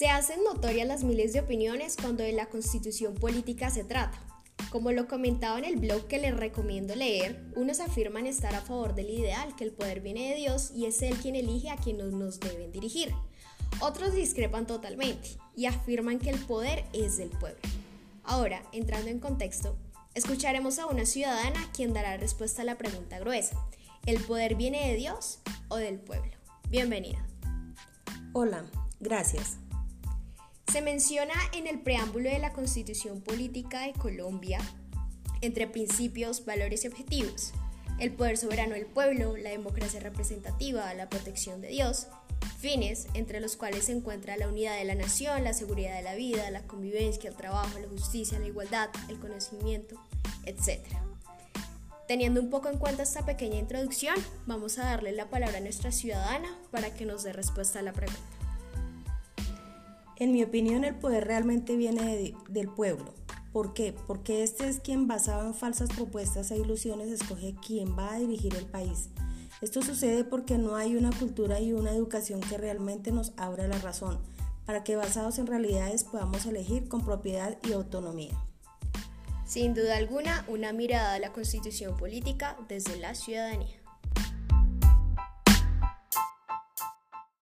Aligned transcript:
Se 0.00 0.08
hacen 0.08 0.42
notorias 0.44 0.88
las 0.88 1.04
miles 1.04 1.34
de 1.34 1.40
opiniones 1.40 1.94
cuando 2.00 2.22
de 2.22 2.32
la 2.32 2.46
constitución 2.46 3.14
política 3.16 3.68
se 3.68 3.84
trata. 3.84 4.18
Como 4.70 4.92
lo 4.92 5.06
comentaba 5.06 5.58
en 5.58 5.66
el 5.66 5.76
blog 5.76 6.06
que 6.06 6.18
les 6.18 6.34
recomiendo 6.34 6.94
leer, 6.94 7.44
unos 7.54 7.80
afirman 7.80 8.26
estar 8.26 8.54
a 8.54 8.62
favor 8.62 8.94
del 8.94 9.10
ideal, 9.10 9.54
que 9.56 9.64
el 9.64 9.72
poder 9.72 10.00
viene 10.00 10.30
de 10.30 10.36
Dios 10.36 10.70
y 10.74 10.86
es 10.86 11.02
Él 11.02 11.18
quien 11.18 11.36
elige 11.36 11.68
a 11.68 11.76
quienes 11.76 12.12
nos 12.12 12.40
deben 12.40 12.72
dirigir. 12.72 13.12
Otros 13.80 14.14
discrepan 14.14 14.66
totalmente 14.66 15.36
y 15.54 15.66
afirman 15.66 16.18
que 16.18 16.30
el 16.30 16.38
poder 16.46 16.86
es 16.94 17.18
del 17.18 17.28
pueblo. 17.28 17.60
Ahora, 18.24 18.62
entrando 18.72 19.10
en 19.10 19.20
contexto, 19.20 19.76
escucharemos 20.14 20.78
a 20.78 20.86
una 20.86 21.04
ciudadana 21.04 21.70
quien 21.74 21.92
dará 21.92 22.16
respuesta 22.16 22.62
a 22.62 22.64
la 22.64 22.78
pregunta 22.78 23.18
gruesa. 23.18 23.54
¿El 24.06 24.18
poder 24.22 24.54
viene 24.54 24.88
de 24.88 24.96
Dios 24.96 25.40
o 25.68 25.76
del 25.76 25.98
pueblo? 25.98 26.32
Bienvenida. 26.70 27.22
Hola, 28.32 28.64
gracias. 28.98 29.58
Se 30.70 30.82
menciona 30.82 31.34
en 31.52 31.66
el 31.66 31.80
preámbulo 31.80 32.30
de 32.30 32.38
la 32.38 32.52
Constitución 32.52 33.20
Política 33.22 33.80
de 33.80 33.92
Colombia, 33.92 34.60
entre 35.40 35.66
principios, 35.66 36.44
valores 36.44 36.84
y 36.84 36.88
objetivos, 36.88 37.52
el 37.98 38.12
poder 38.12 38.36
soberano 38.36 38.74
del 38.74 38.86
pueblo, 38.86 39.36
la 39.36 39.50
democracia 39.50 39.98
representativa, 39.98 40.94
la 40.94 41.08
protección 41.08 41.60
de 41.60 41.68
Dios, 41.68 42.06
fines 42.60 43.08
entre 43.14 43.40
los 43.40 43.56
cuales 43.56 43.86
se 43.86 43.92
encuentra 43.92 44.36
la 44.36 44.46
unidad 44.46 44.76
de 44.76 44.84
la 44.84 44.94
nación, 44.94 45.42
la 45.42 45.54
seguridad 45.54 45.96
de 45.96 46.02
la 46.02 46.14
vida, 46.14 46.48
la 46.52 46.62
convivencia, 46.62 47.30
el 47.30 47.36
trabajo, 47.36 47.80
la 47.80 47.88
justicia, 47.88 48.38
la 48.38 48.46
igualdad, 48.46 48.90
el 49.08 49.18
conocimiento, 49.18 50.00
etc. 50.44 50.86
Teniendo 52.06 52.40
un 52.40 52.48
poco 52.48 52.68
en 52.68 52.78
cuenta 52.78 53.02
esta 53.02 53.26
pequeña 53.26 53.58
introducción, 53.58 54.14
vamos 54.46 54.78
a 54.78 54.84
darle 54.84 55.10
la 55.10 55.30
palabra 55.30 55.58
a 55.58 55.62
nuestra 55.62 55.90
ciudadana 55.90 56.56
para 56.70 56.94
que 56.94 57.06
nos 57.06 57.24
dé 57.24 57.32
respuesta 57.32 57.80
a 57.80 57.82
la 57.82 57.92
pregunta. 57.92 58.39
En 60.20 60.32
mi 60.32 60.42
opinión, 60.42 60.84
el 60.84 60.96
poder 60.96 61.26
realmente 61.26 61.76
viene 61.76 62.34
del 62.50 62.68
pueblo. 62.68 63.14
¿Por 63.54 63.72
qué? 63.72 63.94
Porque 64.06 64.42
este 64.42 64.68
es 64.68 64.78
quien 64.78 65.08
basado 65.08 65.46
en 65.46 65.54
falsas 65.54 65.88
propuestas 65.88 66.50
e 66.50 66.58
ilusiones 66.58 67.08
escoge 67.08 67.56
quién 67.66 67.96
va 67.98 68.12
a 68.12 68.18
dirigir 68.18 68.54
el 68.54 68.66
país. 68.66 69.08
Esto 69.62 69.80
sucede 69.80 70.24
porque 70.24 70.58
no 70.58 70.76
hay 70.76 70.94
una 70.94 71.10
cultura 71.10 71.58
y 71.58 71.72
una 71.72 71.92
educación 71.92 72.40
que 72.40 72.58
realmente 72.58 73.12
nos 73.12 73.32
abra 73.38 73.66
la 73.66 73.78
razón, 73.78 74.18
para 74.66 74.84
que 74.84 74.94
basados 74.94 75.38
en 75.38 75.46
realidades 75.46 76.04
podamos 76.04 76.44
elegir 76.44 76.86
con 76.86 77.02
propiedad 77.02 77.56
y 77.66 77.72
autonomía. 77.72 78.34
Sin 79.46 79.72
duda 79.72 79.96
alguna, 79.96 80.44
una 80.48 80.74
mirada 80.74 81.14
a 81.14 81.18
la 81.18 81.32
constitución 81.32 81.96
política 81.96 82.58
desde 82.68 82.98
la 82.98 83.14
ciudadanía. 83.14 83.79